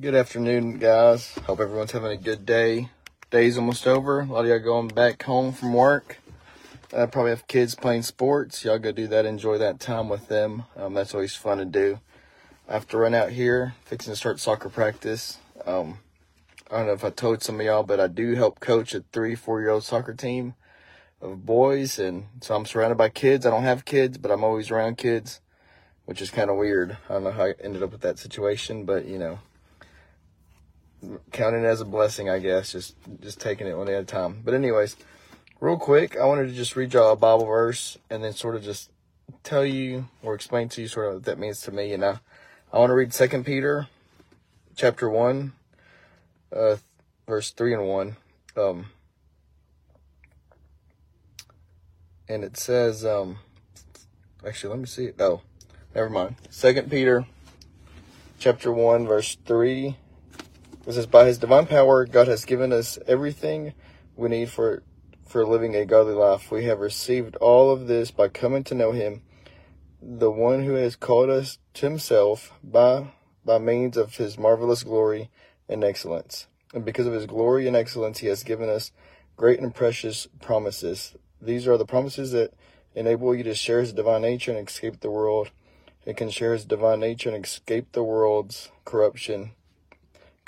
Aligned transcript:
Good 0.00 0.14
afternoon, 0.14 0.78
guys. 0.78 1.32
Hope 1.48 1.58
everyone's 1.58 1.90
having 1.90 2.12
a 2.12 2.16
good 2.16 2.46
day. 2.46 2.88
Day's 3.30 3.58
almost 3.58 3.84
over. 3.84 4.20
A 4.20 4.26
lot 4.26 4.44
of 4.44 4.46
y'all 4.46 4.60
going 4.60 4.86
back 4.86 5.20
home 5.24 5.52
from 5.52 5.74
work. 5.74 6.18
I 6.96 7.06
probably 7.06 7.30
have 7.30 7.48
kids 7.48 7.74
playing 7.74 8.02
sports. 8.02 8.64
Y'all 8.64 8.78
go 8.78 8.92
do 8.92 9.08
that. 9.08 9.26
Enjoy 9.26 9.58
that 9.58 9.80
time 9.80 10.08
with 10.08 10.28
them. 10.28 10.62
Um, 10.76 10.94
that's 10.94 11.14
always 11.14 11.34
fun 11.34 11.58
to 11.58 11.64
do. 11.64 11.98
I 12.68 12.74
have 12.74 12.86
to 12.90 12.96
run 12.96 13.12
out 13.12 13.30
here, 13.32 13.74
fixing 13.86 14.12
to 14.12 14.16
start 14.16 14.38
soccer 14.38 14.68
practice. 14.68 15.38
Um, 15.66 15.98
I 16.70 16.76
don't 16.76 16.86
know 16.86 16.92
if 16.92 17.02
I 17.02 17.10
told 17.10 17.42
some 17.42 17.58
of 17.58 17.66
y'all, 17.66 17.82
but 17.82 17.98
I 17.98 18.06
do 18.06 18.36
help 18.36 18.60
coach 18.60 18.94
a 18.94 19.02
three, 19.12 19.34
four 19.34 19.60
year 19.60 19.70
old 19.70 19.82
soccer 19.82 20.14
team 20.14 20.54
of 21.20 21.44
boys. 21.44 21.98
And 21.98 22.26
so 22.40 22.54
I'm 22.54 22.66
surrounded 22.66 22.98
by 22.98 23.08
kids. 23.08 23.44
I 23.44 23.50
don't 23.50 23.64
have 23.64 23.84
kids, 23.84 24.16
but 24.16 24.30
I'm 24.30 24.44
always 24.44 24.70
around 24.70 24.96
kids, 24.96 25.40
which 26.04 26.22
is 26.22 26.30
kind 26.30 26.50
of 26.50 26.56
weird. 26.56 26.98
I 27.10 27.14
don't 27.14 27.24
know 27.24 27.32
how 27.32 27.46
I 27.46 27.54
ended 27.60 27.82
up 27.82 27.90
with 27.90 28.02
that 28.02 28.20
situation, 28.20 28.84
but 28.84 29.04
you 29.04 29.18
know, 29.18 29.40
counting 31.32 31.64
it 31.64 31.66
as 31.66 31.80
a 31.80 31.84
blessing, 31.84 32.28
I 32.28 32.38
guess. 32.38 32.72
Just 32.72 32.96
just 33.20 33.40
taking 33.40 33.66
it 33.66 33.76
one 33.76 33.88
at 33.88 34.02
a 34.02 34.04
time. 34.04 34.42
But 34.44 34.54
anyways, 34.54 34.96
real 35.60 35.76
quick, 35.76 36.16
I 36.16 36.24
wanted 36.24 36.48
to 36.48 36.54
just 36.54 36.76
read 36.76 36.92
y'all 36.92 37.12
a 37.12 37.16
Bible 37.16 37.46
verse 37.46 37.98
and 38.10 38.22
then 38.22 38.32
sort 38.32 38.56
of 38.56 38.62
just 38.62 38.90
tell 39.42 39.64
you 39.64 40.08
or 40.22 40.34
explain 40.34 40.68
to 40.70 40.82
you 40.82 40.88
sort 40.88 41.08
of 41.08 41.14
what 41.14 41.24
that 41.24 41.38
means 41.38 41.60
to 41.62 41.72
me. 41.72 41.92
And 41.92 42.04
I, 42.04 42.18
I 42.72 42.78
want 42.78 42.90
to 42.90 42.94
read 42.94 43.12
Second 43.12 43.44
Peter, 43.44 43.88
chapter 44.76 45.08
one, 45.08 45.52
uh, 46.54 46.76
verse 47.26 47.50
three 47.50 47.74
and 47.74 47.86
one. 47.86 48.16
Um, 48.56 48.86
and 52.28 52.44
it 52.44 52.56
says, 52.56 53.04
um, 53.04 53.38
actually, 54.46 54.70
let 54.70 54.80
me 54.80 54.86
see 54.86 55.06
it. 55.06 55.20
Oh, 55.20 55.42
never 55.94 56.10
mind. 56.10 56.36
Second 56.50 56.90
Peter, 56.90 57.26
chapter 58.38 58.72
one, 58.72 59.06
verse 59.06 59.36
three 59.46 59.96
it 60.86 60.92
says, 60.92 61.06
By 61.06 61.26
his 61.26 61.38
divine 61.38 61.66
power, 61.66 62.06
God 62.06 62.28
has 62.28 62.44
given 62.44 62.72
us 62.72 62.98
everything 63.06 63.74
we 64.16 64.28
need 64.28 64.50
for, 64.50 64.82
for 65.26 65.46
living 65.46 65.74
a 65.74 65.84
godly 65.84 66.14
life. 66.14 66.50
We 66.50 66.64
have 66.64 66.80
received 66.80 67.36
all 67.36 67.70
of 67.70 67.86
this 67.86 68.10
by 68.10 68.28
coming 68.28 68.64
to 68.64 68.74
know 68.74 68.92
him, 68.92 69.22
the 70.00 70.30
one 70.30 70.64
who 70.64 70.74
has 70.74 70.96
called 70.96 71.30
us 71.30 71.58
to 71.74 71.86
himself 71.86 72.52
by, 72.62 73.08
by 73.44 73.58
means 73.58 73.96
of 73.96 74.16
his 74.16 74.38
marvelous 74.38 74.82
glory 74.82 75.30
and 75.68 75.84
excellence. 75.84 76.46
And 76.72 76.84
because 76.84 77.06
of 77.06 77.12
his 77.12 77.26
glory 77.26 77.66
and 77.66 77.76
excellence, 77.76 78.18
he 78.18 78.26
has 78.28 78.42
given 78.42 78.68
us 78.68 78.92
great 79.36 79.60
and 79.60 79.74
precious 79.74 80.28
promises. 80.40 81.14
These 81.40 81.66
are 81.66 81.76
the 81.76 81.86
promises 81.86 82.32
that 82.32 82.52
enable 82.94 83.34
you 83.34 83.44
to 83.44 83.54
share 83.54 83.80
his 83.80 83.92
divine 83.92 84.22
nature 84.22 84.50
and 84.52 84.68
escape 84.68 85.00
the 85.00 85.10
world. 85.10 85.50
It 86.04 86.16
can 86.16 86.30
share 86.30 86.52
his 86.52 86.64
divine 86.64 87.00
nature 87.00 87.30
and 87.30 87.44
escape 87.44 87.92
the 87.92 88.02
world's 88.02 88.70
corruption 88.84 89.52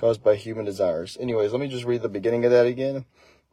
caused 0.00 0.24
by 0.24 0.34
human 0.34 0.64
desires. 0.64 1.18
Anyways, 1.20 1.52
let 1.52 1.60
me 1.60 1.68
just 1.68 1.84
read 1.84 2.00
the 2.00 2.08
beginning 2.08 2.46
of 2.46 2.50
that 2.50 2.64
again. 2.64 3.04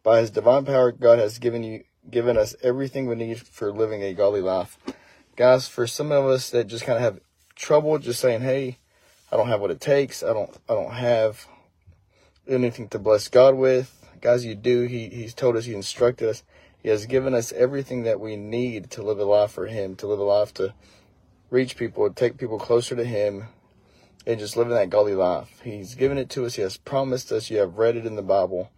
By 0.01 0.21
his 0.21 0.31
divine 0.31 0.63
power, 0.63 0.93
God 0.93 1.19
has 1.19 1.39
given 1.39 1.61
you 1.61 1.83
given 2.09 2.37
us 2.37 2.55
everything 2.63 3.05
we 3.05 3.15
need 3.15 3.41
for 3.41 3.69
living 3.69 4.01
a 4.01 4.13
godly 4.13 4.39
life. 4.39 4.77
Guys, 5.35 5.67
for 5.67 5.85
some 5.85 6.09
of 6.09 6.23
us 6.23 6.49
that 6.51 6.67
just 6.67 6.85
kind 6.85 6.95
of 6.95 7.03
have 7.03 7.19
trouble 7.55 7.99
just 7.99 8.21
saying, 8.21 8.41
"Hey, 8.41 8.77
I 9.29 9.35
don't 9.35 9.49
have 9.49 9.59
what 9.59 9.71
it 9.71 9.81
takes. 9.81 10.23
I 10.23 10.31
don't 10.31 10.49
I 10.69 10.73
don't 10.73 10.93
have 10.93 11.45
anything 12.47 12.87
to 12.89 12.99
bless 12.99 13.27
God 13.27 13.55
with." 13.55 13.93
Guys, 14.21 14.45
you 14.45 14.55
do. 14.55 14.83
He 14.83 15.09
he's 15.09 15.33
told 15.33 15.57
us, 15.57 15.65
he 15.65 15.75
instructed 15.75 16.29
us. 16.29 16.43
He 16.81 16.87
has 16.87 17.07
given 17.07 17.33
us 17.33 17.51
everything 17.51 18.03
that 18.03 18.21
we 18.21 18.37
need 18.37 18.89
to 18.91 19.03
live 19.03 19.19
a 19.19 19.25
life 19.25 19.51
for 19.51 19.65
him, 19.65 19.97
to 19.97 20.07
live 20.07 20.19
a 20.19 20.23
life 20.23 20.53
to 20.53 20.73
reach 21.49 21.75
people, 21.75 22.09
take 22.13 22.37
people 22.37 22.57
closer 22.57 22.95
to 22.95 23.03
him, 23.03 23.49
and 24.27 24.39
just 24.39 24.57
living 24.57 24.73
that 24.73 24.89
godly 24.89 25.15
life. 25.15 25.61
He's 25.63 25.95
given 25.95 26.17
it 26.17 26.29
to 26.31 26.45
us. 26.45 26.55
He 26.55 26.61
has 26.61 26.75
promised 26.75 27.31
us. 27.31 27.49
You 27.49 27.59
have 27.59 27.77
read 27.77 27.95
it 27.95 28.05
in 28.05 28.17
the 28.17 28.21
Bible. 28.21 28.69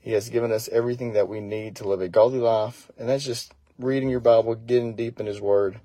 He 0.00 0.12
has 0.12 0.30
given 0.30 0.50
us 0.50 0.66
everything 0.72 1.12
that 1.12 1.28
we 1.28 1.40
need 1.40 1.76
to 1.76 1.86
live 1.86 2.00
a 2.00 2.08
godly 2.08 2.38
life. 2.38 2.90
And 2.98 3.06
that's 3.06 3.24
just 3.24 3.52
reading 3.78 4.08
your 4.08 4.20
Bible, 4.20 4.54
getting 4.54 4.94
deep 4.94 5.20
in 5.20 5.26
His 5.26 5.42
Word, 5.42 5.80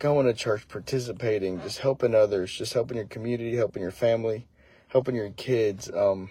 going 0.00 0.26
to 0.26 0.34
church, 0.34 0.66
participating, 0.66 1.60
just 1.60 1.78
helping 1.78 2.12
others, 2.12 2.52
just 2.52 2.72
helping 2.72 2.96
your 2.96 3.06
community, 3.06 3.54
helping 3.54 3.82
your 3.82 3.92
family, 3.92 4.48
helping 4.88 5.14
your 5.14 5.30
kids. 5.30 5.88
Um, 5.88 6.30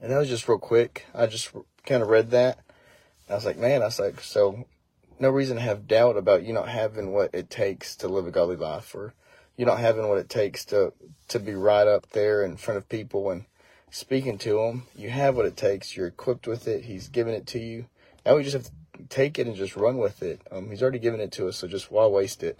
and 0.00 0.12
that 0.12 0.18
was 0.18 0.28
just 0.28 0.48
real 0.48 0.58
quick. 0.58 1.06
I 1.12 1.26
just 1.26 1.50
kind 1.84 2.00
of 2.00 2.08
read 2.08 2.30
that. 2.30 2.60
I 3.28 3.34
was 3.34 3.44
like, 3.44 3.58
man, 3.58 3.82
I 3.82 3.86
was 3.86 3.98
like, 3.98 4.20
so 4.20 4.66
no 5.18 5.30
reason 5.30 5.56
to 5.56 5.62
have 5.62 5.88
doubt 5.88 6.16
about 6.16 6.44
you 6.44 6.52
not 6.52 6.68
having 6.68 7.12
what 7.12 7.34
it 7.34 7.50
takes 7.50 7.96
to 7.96 8.08
live 8.08 8.28
a 8.28 8.30
godly 8.30 8.54
life 8.54 8.94
or 8.94 9.14
you 9.58 9.66
not 9.66 9.80
having 9.80 10.08
what 10.08 10.18
it 10.18 10.30
takes 10.30 10.64
to 10.66 10.94
to 11.26 11.38
be 11.38 11.52
right 11.52 11.86
up 11.86 12.08
there 12.10 12.42
in 12.42 12.56
front 12.56 12.78
of 12.78 12.88
people 12.88 13.30
and 13.30 13.44
speaking 13.90 14.38
to 14.38 14.54
them. 14.54 14.84
You 14.96 15.10
have 15.10 15.36
what 15.36 15.44
it 15.44 15.56
takes. 15.56 15.94
You're 15.96 16.06
equipped 16.06 16.46
with 16.46 16.66
it. 16.66 16.84
He's 16.84 17.08
given 17.08 17.34
it 17.34 17.46
to 17.48 17.58
you. 17.58 17.86
Now 18.24 18.36
we 18.36 18.44
just 18.44 18.54
have 18.54 18.64
to 18.64 18.70
take 19.10 19.38
it 19.38 19.46
and 19.46 19.56
just 19.56 19.76
run 19.76 19.98
with 19.98 20.22
it. 20.22 20.40
Um, 20.50 20.70
he's 20.70 20.80
already 20.80 21.00
given 21.00 21.20
it 21.20 21.32
to 21.32 21.48
us, 21.48 21.56
so 21.56 21.68
just 21.68 21.90
why 21.90 22.06
waste 22.06 22.42
it? 22.42 22.58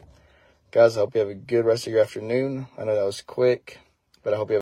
Guys, 0.71 0.97
I 0.97 1.01
hope 1.01 1.15
you 1.15 1.21
have 1.21 1.31
a 1.31 1.35
good 1.35 1.65
rest 1.65 1.87
of 1.87 1.93
your 1.93 2.03
afternoon. 2.03 2.67
I 2.77 2.85
know 2.85 2.95
that 2.95 3.05
was 3.05 3.23
quick, 3.23 3.79
but 4.23 4.35
I 4.35 4.37
hope 4.37 4.51
you 4.51 4.55
have 4.55 4.57